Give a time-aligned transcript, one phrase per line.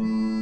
[0.00, 0.37] Mm-hmm.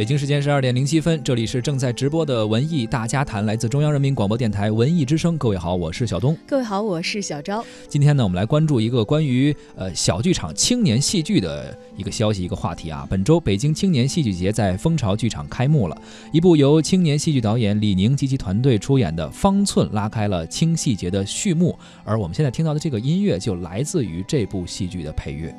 [0.00, 5.36] 北京时间十二点零七分，这里是正在直播的文艺大家谈，来自中央人民广播电台文艺之声。
[5.36, 6.34] 各位好，我是小东。
[6.46, 7.62] 各位好，我是小昭。
[7.86, 13.06] 今天呢，我们来关注一个关于呃小剧场青年戏剧的一个消息，一个话题啊。
[13.10, 21.78] 本周北京青年戏剧节在蜂巢剧场开幕了，一部由青年戏剧导演李宁及其团队出演的《方寸》拉开了青戏节的序幕。
[22.04, 25.54] 而我们现在听到的这个音乐，就来自于这部戏剧的配乐。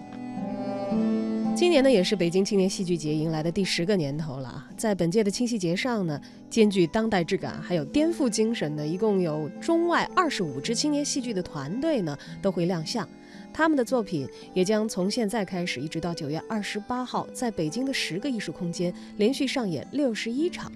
[1.54, 4.68] 今年呢，也是北京青年戏剧节迎来的第十个年头了啊！
[4.76, 6.20] 在本届的青戏节上呢，
[6.50, 13.08] 兼具当代质感还有颠覆精神的，一共有中外二十五支青年戏剧的团队呢都会亮相，
[13.54, 20.72] 他们的作品也将从现在开始一直到九月二十八号，在北京的十个艺术空间连续上演六十一场。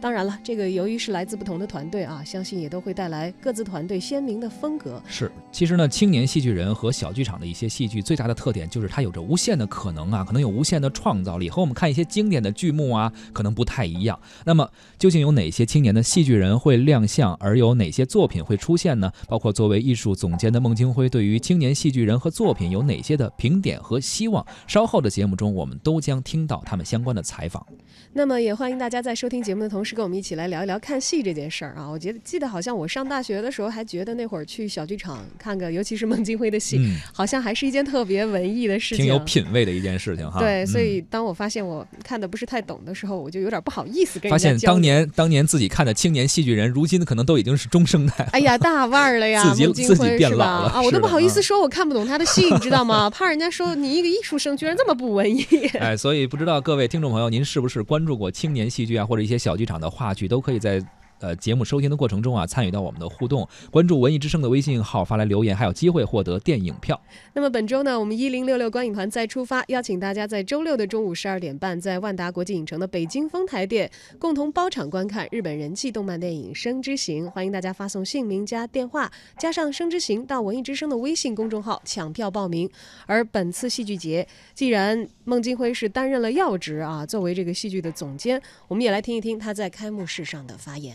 [0.00, 5.02] 当然了，这个由于是来自不同的团队啊，相信也都会带来各自团队鲜明的风格。
[5.06, 14.20] 是，其实呢，青年戏剧人和小剧场的一些戏剧最大的特点就是它有着无限的可能啊，可能有无限的创造力，和我们看一些经典的剧目啊，可能不太一样。
[14.44, 14.68] 那么，
[14.98, 19.10] 究竟有哪些青年的戏剧人会亮相，而有哪些作品会出现呢？
[19.26, 24.46] 包括作为艺术总监的孟京辉对于青年戏剧人和作品有哪些的评点和希望？
[24.66, 27.66] 稍后的节目中，我们都将听到他们相关的采访。
[28.12, 29.93] 那么，也欢迎大家在收听节目的同时。
[29.94, 31.88] 跟我们一起来聊一聊看戏这件事儿啊！
[31.88, 36.80] 我觉得记得好像我上大学的时候还觉得那会儿去小剧场看个，尤其是孟京辉的戏，
[37.12, 40.40] 好像还是一件特别文艺的事情，挺有品位的一件事情哈。
[40.40, 48.28] 对，所以当我发现我看的不是太懂的时候，我就有点不好意思跟发现当年当年自己看的青年戏剧人，如今可能都已经是中生代。
[48.32, 49.44] 哎呀，大腕儿了呀！
[49.48, 50.82] 自己自己变老了啊！
[50.82, 53.08] 我都不好意思说我看不懂他的戏，你知道吗？
[53.14, 55.44] 怕人家说你一个艺术生居然这么不文艺。
[55.78, 60.58] 哎，所以不知道各位听众朋友，您是不是关注过青年戏剧啊，或者一些小剧场的话剧，都可以。
[60.58, 60.82] 在
[61.24, 67.00] 呃节目收听的过程中啊，参与到我们的互动，关注文艺之声的微信号发来留言，还有机会获得电影票。
[67.32, 77.24] 那么本周呢，我们一零六六观影团再出发，邀请大家在周六的中午十二点半，在万达国际影城的北京丰台店共同包场观看日本人气动漫电影《生之行》。
[77.30, 82.68] 欢迎大家发送姓名加电话加上《生之行》到文艺之声的微信公众号抢票报名。
[83.06, 90.94] 而本次戏剧节，既然孟京辉是担任了要职啊，作为这个戏剧的总监，我们也来听一听他在开幕式上的发言。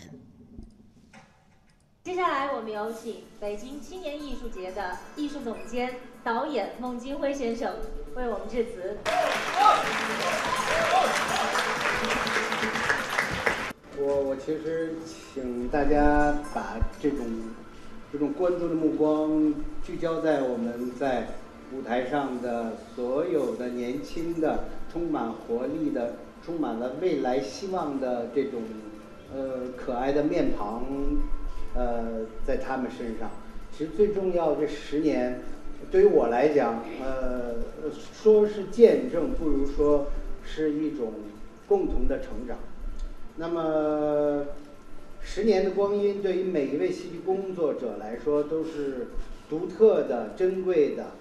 [2.02, 7.76] 接下来，我们有请北京青年艺术节的艺术总监、导演孟京辉先生
[8.16, 8.98] 为我们致辞。
[13.98, 17.26] 我我其实请大家把这种
[18.14, 21.28] 这种关注的目光聚焦在我们在
[21.74, 26.14] 舞台上的所有的年轻的、充满活力的、
[26.46, 28.64] 充满了未来希望的这种
[29.36, 30.86] 呃可爱的面庞。
[31.76, 33.30] 呃，在他们身上，
[33.72, 35.40] 其实最重要这十年，
[35.92, 37.56] 对于我来讲，呃，
[38.14, 40.08] 说是见证，不如说
[40.44, 41.14] 是一种
[41.68, 42.58] 共同的成长。
[43.38, 44.46] 那么，
[45.22, 49.10] 十年的光阴，对于每一位戏剧工作者来说，都是
[49.48, 51.12] 独特的、珍贵的、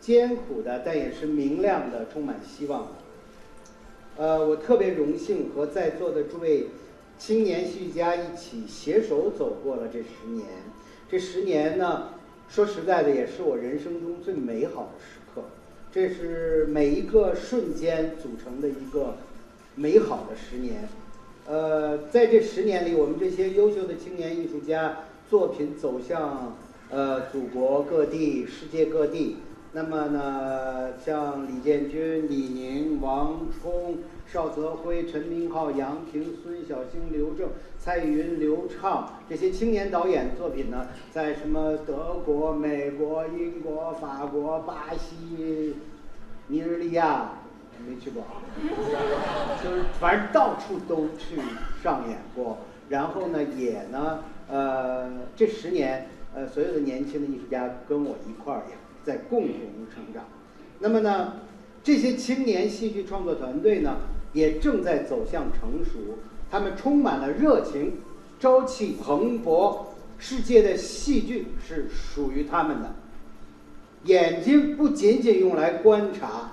[0.00, 2.92] 艰苦的，但也是明亮的、充满希望的。
[4.16, 6.68] 呃，我特别荣幸和在座的诸位。
[7.24, 10.44] 青年戏剧家一起携手走过了这十年，
[11.08, 12.08] 这十年呢，
[12.48, 15.44] 说实在的，也是我人生中最美好的时刻。
[15.92, 19.18] 这是每一个瞬间组成的一个
[19.76, 20.88] 美好的十年。
[21.46, 26.56] 呃，在这十年里，我们这些优秀的青年艺术家作品走向
[26.90, 29.36] 呃祖国各地、世界各地。
[29.72, 33.98] 那么呢，像李建军、李宁、王冲。
[34.24, 45.76] 邵泽辉、陈明昊、杨平、孙小星、刘正、蔡云、刘畅这些青年导演作品呢，在什么德国、美国、英国、法国、巴西、
[46.46, 47.32] 尼日利亚
[47.86, 48.24] 没去过，
[49.62, 51.36] 就是反正到处都去
[51.82, 52.56] 上演过。
[52.88, 59.56] 然后呢，也呢，呃，这十年，呃，所有的年轻的艺术家跟我一块儿也在共同
[59.94, 60.24] 成长。
[60.78, 61.34] 那么呢，
[61.82, 63.96] 这些青年戏剧创作团队呢？
[64.32, 66.16] 也正在走向成熟，
[66.50, 67.98] 他们充满了热情，
[68.40, 69.76] 朝气蓬勃。
[70.16, 72.94] 世界的戏剧是属于他们的。
[74.04, 76.52] 眼睛不仅仅用来观察，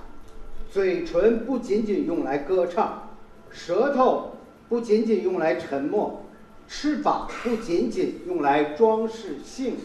[0.69, 3.09] 嘴唇不仅仅用来歌唱，
[3.49, 4.33] 舌头
[4.67, 6.23] 不仅仅用来沉默，
[6.67, 9.83] 翅膀不仅仅用来装饰幸福。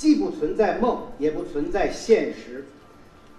[0.00, 2.64] 既不存在梦，也不存在现实。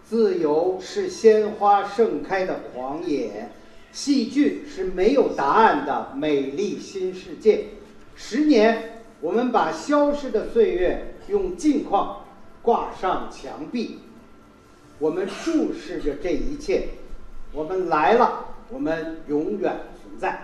[0.08, 3.50] 自由是鲜花盛开的狂野，
[3.92, 7.66] 戏剧是没有答案的美丽新世界。
[8.16, 12.24] 十年，我们把消失的岁月用镜框
[12.62, 13.98] 挂上墙壁，
[15.00, 16.90] 我们注视着这一切。
[17.54, 20.41] 我们来了，我们永远存在。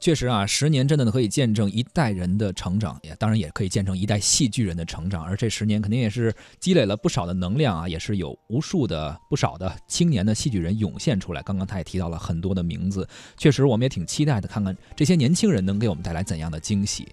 [0.00, 5.22] 确实啊，十年真的可以见证一代人的成长，也当然也可以见证一代戏剧人的成长。
[5.22, 11.42] 而这十年肯定也是积累了不少的能量啊，也是有无数的不少的青年的戏剧人涌现出来。
[11.42, 13.06] 刚刚他也提到了很多的名字，
[13.36, 17.06] 确实我们也挺期待的，看看这些年轻人能给我们带来怎样的惊喜。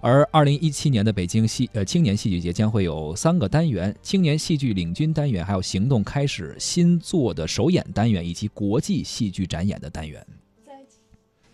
[0.00, 10.26] 而二零一七年的北京戏呃青年戏剧节将会有三个单元：青年戏剧领军单元，还有行动开始新作的首演单元，以及国际戏剧展演的单元。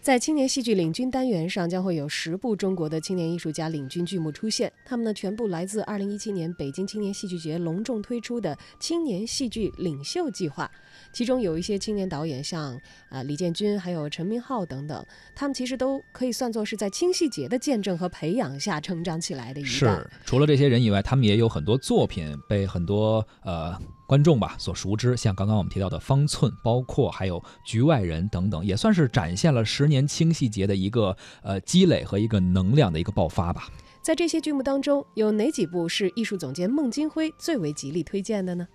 [0.01, 4.73] 在青年戏剧领军单元上，将会有十部中国的青年艺术家领军剧目出现。
[4.87, 10.71] 他们呢，全部来自2017年北京青年戏剧节隆重推出的青年戏剧领袖计划。
[11.13, 12.81] 其中有一些青年导演，像
[13.11, 15.05] 啊李建军，还有陈明昊等等，
[15.35, 19.69] 他们其实都可以算作是在青戏节的见证和培养下成长起来的一代。
[19.69, 23.77] 是，除了这些人以外，他们也有很多作品被很多呃。
[24.09, 33.69] 观众吧所熟知，像刚刚我们提到的方寸，包括还有局外人等等，也算是展现了十年清细节的一个呃积累和一个能量的一个爆发吧。
[34.01, 38.67] 在这些剧目当中，有哪几部是艺术总监孟京辉最为极力推荐的呢？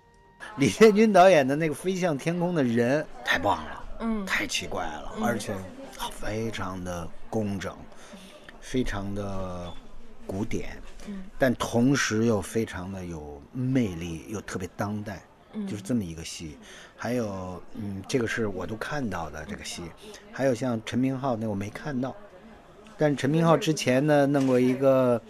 [0.57, 5.51] 李建军导演的那个《飞向天空的人》太棒了，嗯，太奇怪了，而且
[6.11, 7.75] 非常的工整，
[8.59, 9.73] 非常的
[10.27, 10.79] 古典。
[11.37, 15.21] 但同时又非常的有魅力，又特别当代，
[15.67, 16.57] 就是这么一个戏。
[16.95, 19.83] 还有，嗯，这个是我都看到的这个戏。
[20.31, 22.15] 还有像陈明昊那我没看到，
[22.97, 25.21] 但是陈明昊之前呢弄过一个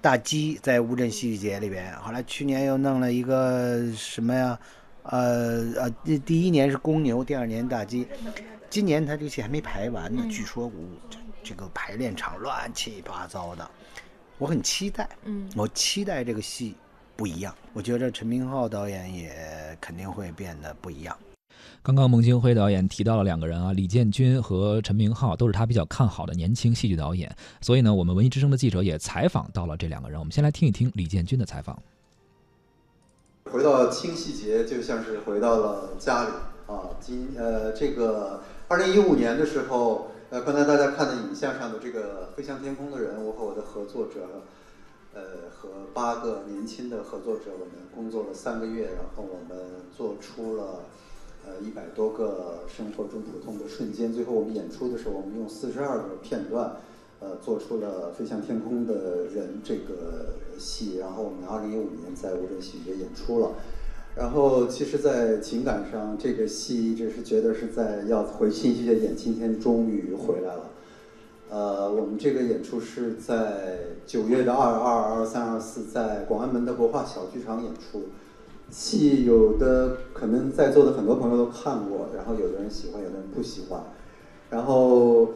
[0.00, 4.58] 大鸡在乌镇戏剧节里边，后来去年又弄了一个什么呀？
[5.02, 8.06] 呃呃，第第一年是公牛，第二年大鸡，
[8.68, 10.70] 今年他这个戏还没排完呢，据说
[11.42, 13.68] 这个排练场乱七八糟的。
[14.40, 16.74] 我很期待，嗯，我期待这个戏
[17.14, 17.54] 不一样。
[17.74, 19.30] 我觉得陈明昊导演也
[19.78, 21.14] 肯定会变得不一样。
[21.82, 27.30] 刚刚孟京辉导演提到了两个人啊，李建军和陈明昊都是他比较看好的年轻戏剧导演。
[27.60, 30.18] 所以呢，我们文艺之声的记者也采访到了这两个人。
[30.18, 31.78] 我们先来听一听李建军的采访。
[33.44, 36.30] 回到清戏节，就像是回到了家里
[36.66, 36.88] 啊。
[36.98, 40.10] 今呃，这个二零一五年的时候。
[40.30, 44.42] 呃，刚才大家看的影像上的这个飞向天空的人，我和我的合作者，
[45.12, 49.66] 呃，和八个年轻的合作者，我们工作了三个月，然后我们
[49.96, 50.82] 做出了
[51.44, 54.12] 呃一百多个生活中普通的瞬间。
[54.12, 56.76] 最后我们演出的时候，我们用四十二个片段，
[57.18, 60.98] 呃，做出了飞向天空的人这个戏。
[60.98, 63.50] 然后我们二零一五年在乌镇戏剧节演出了。
[64.16, 70.70] 然后，其实，在情感上，这个戏一直是觉得是在要回信息的演，今天终于回来了。
[71.48, 78.04] 呃，我们这个演出是在九月的二二、二三、二四，在广安门的国画小剧场演出。
[78.70, 83.80] 戏有的可能在座的很多朋友都看过，然后有的人喜欢，有的人不喜欢。
[84.50, 85.30] 然后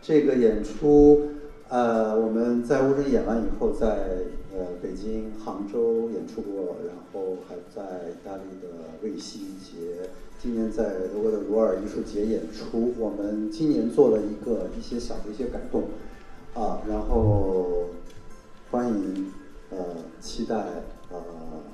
[0.00, 1.22] 这个演出。
[1.68, 4.08] 呃，我们在乌镇演完以后，在
[4.54, 8.68] 呃北京、杭州演出过，然后还在意大利的
[9.02, 12.92] 卫戏节，今年在德国的鲁尔艺术节演出。
[12.98, 15.84] 我们今年做了一个一些小的一些改动，
[16.54, 17.86] 啊，然后
[18.70, 19.32] 欢迎
[19.70, 19.78] 呃
[20.20, 20.54] 期待
[21.10, 21.22] 呃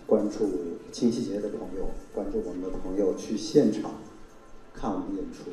[0.06, 0.48] 关注
[0.92, 3.90] 清晰节的朋友，关注我们的朋友去现场
[4.72, 5.50] 看我们演出。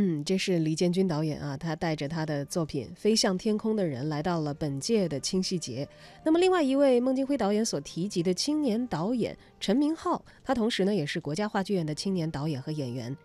[0.00, 5.88] 嗯，这是李建军导演啊，他带着他的作品《飞向天空的人》来到了本届的青戏节。
[6.24, 13.16] 那么，另外一位孟京辉导演所提及的青年导演陈明昊，他同时呢也是国家话剧院的青年导演和演员。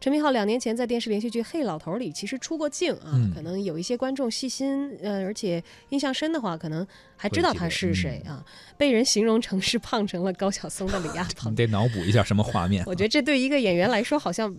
[0.00, 8.44] 陈明昊两年前在电视连续剧《嘿老头》里其实出过镜啊，可能有一些观众细心呃，而且印象深的话，可能还知道他是谁啊。
[8.78, 12.84] 被人形容成是胖成了高晓松的李亚鹏，你得脑补一下什么画面。
[12.86, 14.54] 我觉得这对一个演员来说，好像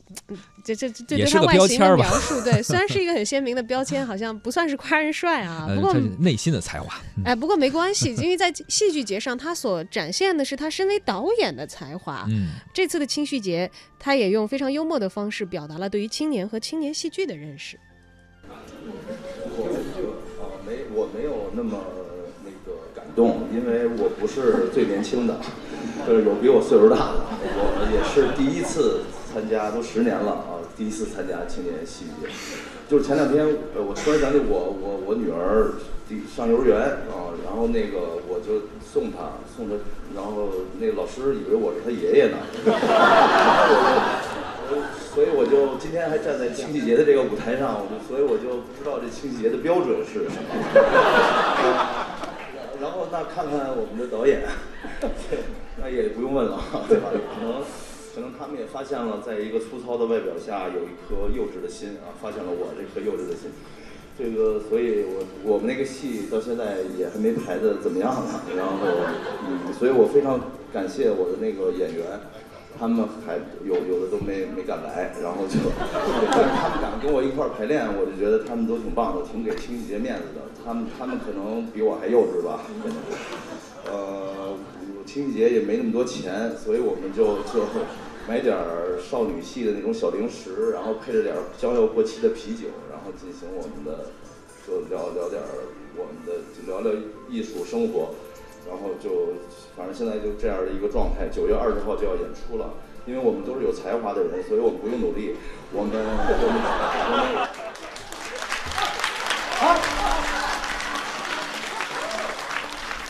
[0.64, 5.70] 这这这对他外形的描述，对， 虽然是一个很鲜明的标签，好像不算是夸人帅啊。
[5.76, 12.26] 不过内心的才华，哎，不过没关系，因为在戏剧节上，他所展现的是他身为导演的才华。
[12.28, 17.80] 嗯，这次的青戏节，他也用非常幽默的方式表达了对于青年和青年戏剧的认识。
[18.50, 19.64] 我
[19.96, 20.10] 就
[20.42, 22.07] 啊，没，我没有那么。
[23.18, 25.38] 动，因为我不是最年轻的，
[26.08, 29.02] 就是，有比我岁数大的，我也是第一次
[29.34, 32.34] 参加，都十年了啊，第一次参加青年戏剧节。
[32.88, 33.44] 就是前两天，
[33.76, 35.74] 呃，我突然想起我我我女儿
[36.34, 39.74] 上幼儿园啊，然后那个我就送她送她，
[40.16, 40.48] 然后
[40.80, 42.38] 那个老师以为我是他爷爷呢，
[45.12, 51.97] 所以我就今天还站在清戏节的这个舞台上，我就所以我就不知道这清戏节的标准是什么。
[53.12, 54.42] 那看看我们的导演，
[55.80, 57.10] 那也不用问了， 对吧？
[57.12, 57.64] 可能
[58.16, 63.52] 可能他们也发现了，在一个粗糙的外表下有一颗幼稚的心啊，发现了我这颗幼稚的心。
[64.18, 68.42] 这个，所以我我们那个戏到现在也还没排的怎么样呢。
[68.58, 68.74] 然后，
[69.48, 70.40] 嗯，所以我非常
[70.74, 72.20] 感谢我的那个演员。
[72.80, 75.58] 他们还有有的都没没敢来，然后就，
[76.32, 80.42] 但是他们敢跟我一块儿排练，我就觉得他们都挺棒的，挺给清戏节面子的。
[80.64, 82.62] 他们他们可能比我还幼稚吧，
[83.90, 84.54] 呃，
[85.06, 87.66] 清戏节也没那么多钱，所以我们就就
[88.28, 94.12] 买点儿少女系的那种小零食，然后配着点儿将要过期的啤酒，然后进行我们的，
[94.68, 95.66] 就聊聊点儿
[95.96, 96.92] 我们的，聊聊
[97.30, 98.14] 艺术生活。
[98.68, 99.34] 然后就，
[99.76, 101.30] 反正现在就这样的一个状态。
[101.30, 102.74] 九月二十号就要演出了，
[103.06, 105.36] 因为我们都是有才华的人，所以我们不用努力。
[105.72, 106.62] 我们， 我们，
[109.58, 109.76] 好。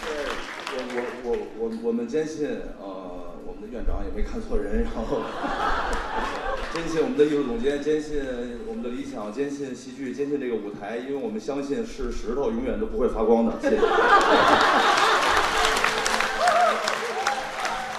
[0.06, 0.10] 对，
[0.74, 2.48] 我我我我我们坚信，
[2.80, 2.86] 呃，
[3.46, 5.22] 我们的院长也没看错人，然后
[6.74, 8.22] 坚信我们的艺术总监，坚信
[8.68, 13.54] 我们的理想，坚信戏剧，坚信这个舞台，因为我们相信是石头永远都不会发光的。
[13.62, 13.78] 谢谢。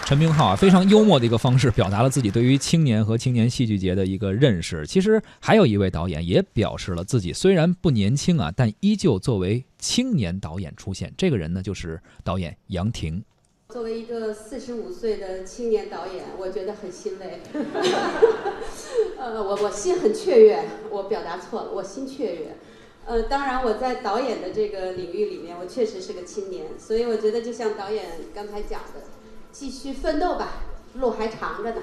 [0.08, 4.86] 陈明昊啊，非常幽默的一个方式，表达了自己对于青年和青年戏剧节的一个认识。
[4.86, 11.12] 其实还有一位导演也表示了自己虽然不年轻啊，但依旧作为青年导演出现。
[11.18, 13.22] 这个人呢，就是导演杨婷。
[13.68, 17.42] 作为一个四十五岁的青年导演，我觉得很欣慰。
[19.20, 22.56] 呃，我我心很雀跃，我表达错了，我心雀跃。
[23.04, 29.17] 呃，当然我在导演的这个领域里面，我确实是个青年，所以我觉得就像导演刚才讲的。
[29.58, 30.52] 继续奋斗吧，
[30.94, 31.82] 路还长着呢。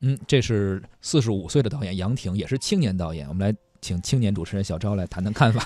[0.00, 3.28] 嗯，这是四十五岁的导演杨婷，也是青年导演。
[3.28, 5.64] 我们来请青年主持人小昭来谈谈看法。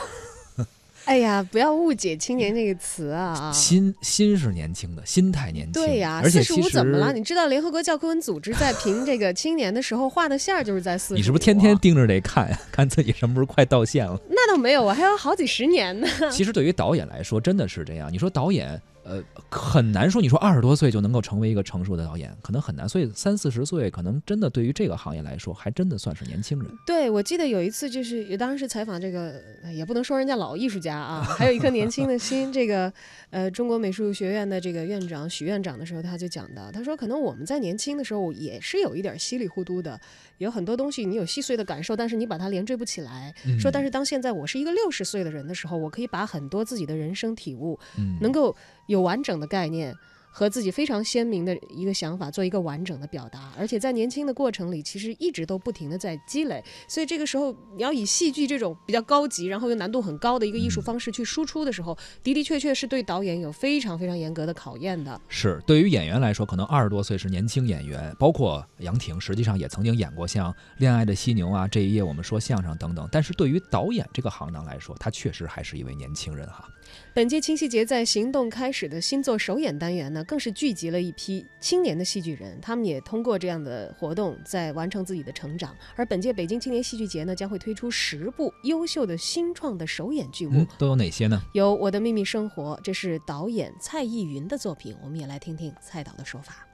[1.07, 3.51] 哎呀，不要误解“青年”这个词啊！
[3.55, 5.73] 心心是年轻的，心态年轻。
[5.73, 7.11] 对呀，四十五怎么了？
[7.11, 11.19] 你知道联合国教科文组织在评这个青年的时候画的线儿就是在四十。
[11.19, 12.61] 你是不是天天盯着得看呀？
[12.71, 14.21] 看自己什么时候快到线了？
[14.29, 16.07] 那倒没有，我还有好几十年呢。
[16.31, 18.13] 其实对于导演来说，真的是这样。
[18.13, 18.81] 你说导演。
[19.03, 20.21] 呃，很难说。
[20.21, 22.89] 你说二十多岁就能够成为一个成熟的导演，可能很难。
[22.89, 26.71] 所以三四十岁，可能真的对于这个行业来说，还真的算是年轻人。
[26.87, 29.41] 对，我记得有一次，就是也当时采访这个，
[29.73, 32.53] 也不能说人家老艺术家啊，还有一颗年轻的心。
[32.53, 32.93] 这个，
[33.31, 39.99] 呃，中国美术学院的这个院长许院长的时候，他就讲到，他说，可能我们在年轻的时候也是有一点稀里糊涂的，
[40.39, 43.35] 有很多东西你有细碎的感受，但是你把它连缀不起来。
[43.59, 47.79] 说，但是当现在我是一个六十岁的人的时候，我可以把很多自己的人生体悟，
[48.21, 48.55] 能够。
[48.91, 49.97] 有完整的概念。
[50.31, 56.63] 和自己非常鲜明的一个想法做一个完整的表达，而且在年轻的过程里，其实一直都不停的在积累。
[56.89, 65.21] 所以这个时候，你要以戏剧这种比较高级，然后又难度很高的一个艺术方式去输出的时候，的的确确是对导演有非常非常严格的考验的。
[65.29, 73.09] 是对于演员来说，可能二十多岁是年轻演员，包括杨婷，实际上也曾经演过像《恋爱的犀牛》啊，《这一夜我们说相声》等等。
[73.11, 76.69] 但是对于导演这个行当来说，他确实还是一位年轻人哈。
[77.15, 85.77] 本届清戏节在行动开始的新作首演单元呢，更是聚集了一批青年的戏剧人，他们也通过这样的活动在完成自己的成长。
[85.97, 91.41] 而本届北京青年戏剧节呢，将会推出十部优秀的新创的首演剧目，都有哪些呢？
[91.53, 96.70] 有《我的秘密生活》，这是导演蔡艺云的作品，我们也来听听蔡导的说法。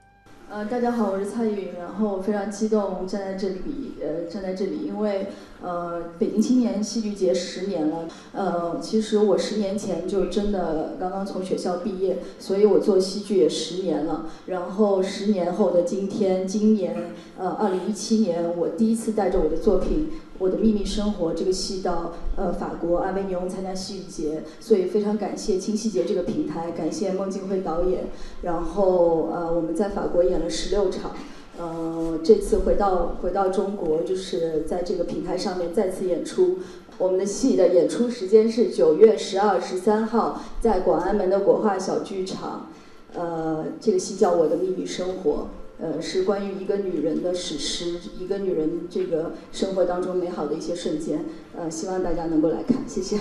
[0.48, 5.26] 呃，大家好，我是蔡艺云，然后非常激动站在这里，呃，站在这里，因为
[5.60, 16.94] 呃，北京青年戏剧节十年了，呃，其实我十年前就真的刚刚从学校毕业，所以我做戏剧也十年了，然后十年后的今天，今年
[17.36, 20.10] 呃，二零一七年，我第一次带着我的作品。
[20.38, 28.08] 我的秘密生活这个戏到呃法国阿维尼翁参加戏剧节，所以非常感谢清戏节这个平台，感谢孟京辉导演。
[28.42, 31.12] 然后呃我们在法国演了十六场，
[31.58, 36.58] 呃这次回到回到中国，就是在这个平台上面再次演出。
[36.98, 42.68] 我们的戏的演出时间是九月十二、十三号，在广安门的国画小剧场。
[43.14, 45.32] 呃这个戏叫《我的秘密生活》。
[45.78, 51.24] 呃，是关于一个女人的史诗，一个女人这个生活当中美好的一些瞬间。
[51.54, 53.18] 呃，希望大家能够来看，谢谢。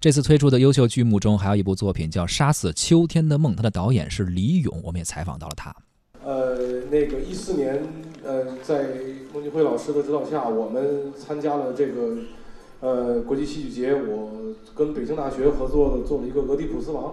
[0.00, 5.74] 这次推出的优秀剧目中，还有一部作品叫《杀死秋天的梦》，它的导演是李咏，我们也采访到了他。
[6.24, 7.82] 呃，那个一四年，
[8.24, 8.90] 呃，在
[9.34, 12.16] 孟京辉老师的指导下，我们参加了这个
[12.80, 14.30] 呃国际戏剧节，我
[14.76, 17.04] 跟北京大学合作的做了一个《俄狄浦斯王》。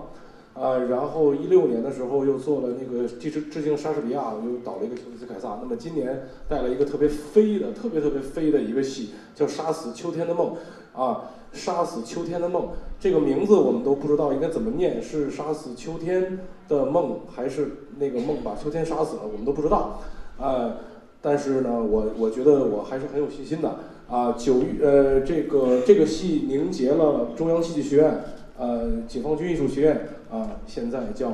[0.60, 5.50] 啊，然后一六年的时候又做了那个致致敬莎士比亚，又导了一个《丘比斯凯撒》。
[5.62, 10.56] 那么今年带了一个特别飞的、特别特别飞的一个戏，叫《杀死秋天的梦》
[11.00, 12.64] 啊，《杀死秋天的梦》
[13.00, 20.02] 这个名字我们都不知道应该怎么念，是杀死秋天的梦还是那个梦把秋天杀死了，我们都不知道。
[20.40, 20.78] 啊，
[21.22, 23.78] 但是呢，我我觉得我还是很有信心的
[24.10, 24.32] 啊。
[24.32, 28.24] 九月呃，这个这个戏凝结了中央戏剧学院。
[28.58, 31.30] 呃，解放军艺术学院啊，现在叫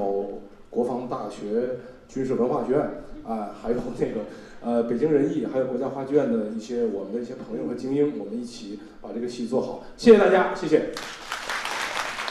[0.69, 2.81] 国防大学军事文化学院
[3.25, 4.21] 啊，还有那个
[4.61, 9.83] 呃北京人艺，还有国家话剧院的一些我们的一些朋友和精英，我们一起把这个戏做好。
[9.95, 10.89] 谢谢大家，谢谢。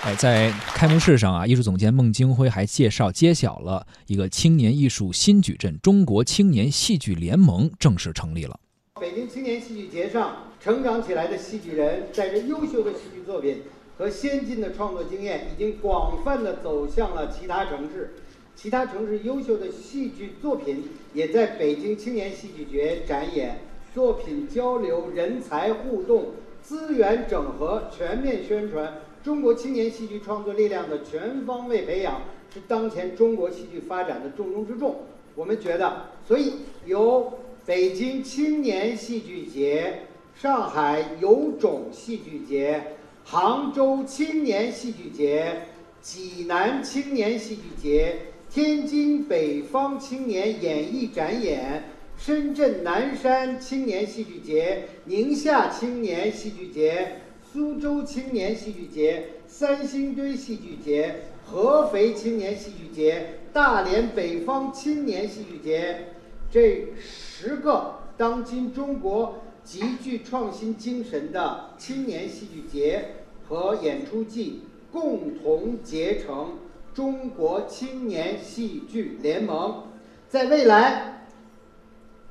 [0.03, 8.59] 哎，在开幕式上啊，艺术总监孟京辉还介绍揭晓了一个青年艺术新矩阵——中国青年戏剧联盟正式成立了。
[9.01, 13.63] 北京青年戏剧节上成长起来的戏剧人，带着优秀的戏剧作品。
[13.99, 18.15] 和先进的创作经验已经广泛的走向了其他城市，
[18.57, 20.85] 其他城市优秀的戏剧作品
[21.15, 23.61] 也在北京青年戏剧节展演，
[23.95, 26.27] 作品交流、人才互动、
[26.63, 32.23] 资源整合、全面宣传，中国青年戏剧创作力量的全方位培养
[32.53, 34.97] 是当前中国戏剧发展的重中之重。
[35.35, 36.53] 我们觉得，所以
[36.87, 37.33] 由
[37.65, 40.01] 北京青年戏剧节、
[40.35, 42.83] 上海有种戏剧节。
[43.25, 45.63] 杭州青年戏剧节、
[46.01, 48.17] 济南青年戏剧节、
[48.51, 51.85] 天津北方青年演艺展演、
[52.19, 57.21] 深圳南山青年戏剧节、宁夏青年戏剧节、
[57.53, 66.09] 苏州青年戏剧节、三星堆戏剧节、合肥青年戏剧节、大连北方青年戏剧节，
[66.51, 69.43] 这十个当今中国。
[69.65, 73.05] 极具创新精神的青年戏剧节
[73.49, 76.59] 和演出季共同结成
[76.93, 79.85] 中国青年戏剧联盟，
[80.29, 81.27] 在未来，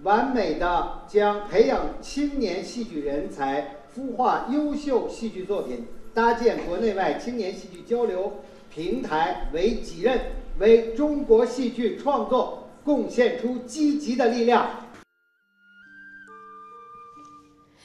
[0.03, 8.31] 完美的将培养青年戏剧人才、孵化优秀戏剧作品、搭建国内外青年戏剧交流
[8.69, 10.19] 平台为己任，
[10.59, 14.69] 为中国戏剧创作贡献出积极的力量。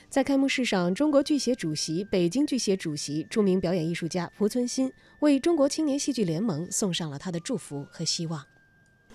[0.08, 4.90] 在开幕式上，中国剧协主席、北京剧协主席、著名表演艺术家濮存昕
[5.20, 8.42] 为中国青年戏剧联盟送上了他的祝福和希望。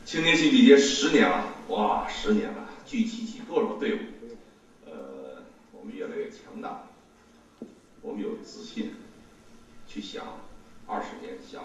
[0.06, 4.00] 青年戏剧节十年了，哇，十年了，聚集起多少队伍？
[4.86, 6.90] 呃，我们越来越强大，
[8.02, 8.92] 我们有自信
[9.88, 10.42] 去想
[10.86, 11.64] 二十年，想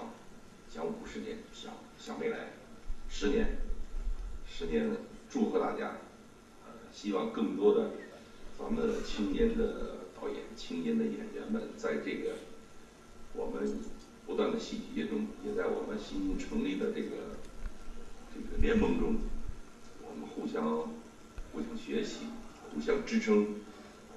[0.72, 2.38] 想五十年，想想未来
[3.10, 3.58] 十年，
[4.48, 4.90] 十年，
[5.28, 5.98] 祝贺大家，
[6.64, 7.90] 呃，希望更多的。
[8.58, 12.32] 咱们青年的导演、青年的演员们，在这个
[13.34, 13.78] 我们
[14.26, 17.36] 不断的戏剧节中，也在我们新成立的这个
[18.34, 19.16] 这个联盟中，
[20.02, 20.88] 我们互相
[21.52, 22.26] 互相学习、
[22.74, 23.46] 互相支撑、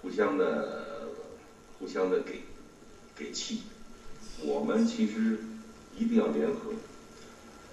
[0.01, 1.09] 互相的
[1.77, 2.41] 互相的给
[3.15, 3.63] 给气。
[4.41, 5.39] 我们其实
[5.97, 6.71] 一定要联合，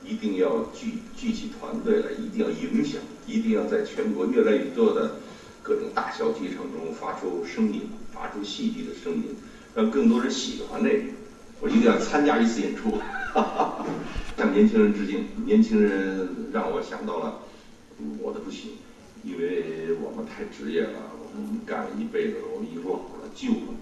[0.05, 5.16] 一定要聚聚起团队来，一定要影响，一定要在全国越来越多的。
[5.66, 9.24] 各种大小剧场中发出声音，发出戏剧的声音，
[9.74, 11.02] 让更多人喜欢那个。
[11.61, 12.98] 我一定要参加一次演出，
[14.37, 15.26] 向年轻人致敬。
[15.44, 17.40] 年轻人让我想到了
[18.20, 18.72] 我的不行，
[19.24, 21.00] 因为我们太职业了，
[21.35, 23.74] 我们干了一辈子了，我们已经老了、旧了，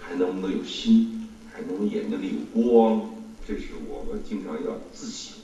[0.00, 1.26] 还能不能有心？
[1.50, 3.14] 还能眼睛里有光？
[3.48, 5.43] 这是我们经常要自省。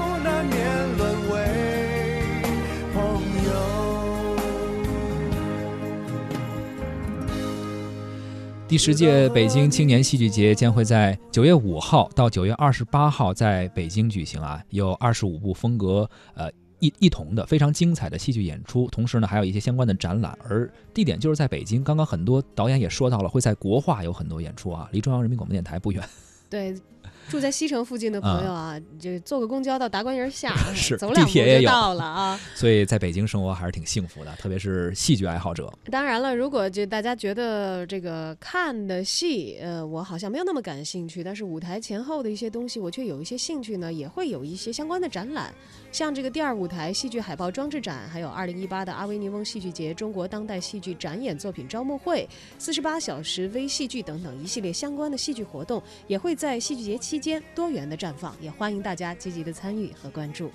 [8.71, 21.83] 第十届北京青年戏剧节将会在九月五号到九月二十八号在北京举行啊，有二十五部风格呃一一同的非常精彩的戏剧演出，同时呢还有一些相关的展览，而地点就是在北京。
[21.83, 26.01] 刚刚很多导演也说到了，会在国画有很多演出啊，离中央人民广播电台不远。
[26.49, 26.73] 对。
[27.29, 32.39] 住在西城附近的朋友啊，就坐个公交到达官营下， 是走两步就到了啊。
[32.55, 35.71] 所以在北京生活还是挺幸福的，特别是戏剧爱好者。
[35.89, 45.53] 当然了，如果就大家觉得这个看的戏，呃，我好像没有那么感兴趣，但是舞台前后的一些东西我却有一些兴趣呢，也会有一些相关的展览，
[45.91, 57.21] 像这个第二舞台戏剧海报装置展，还有二零一八的阿维尼翁戏剧节中国当代戏剧展演作品招募会、四十八小时微戏剧等等一系列相关的戏剧活动，也会在戏剧节期。
[57.21, 60.51] 间多元的绽放，也欢迎大家积极的参与和关注。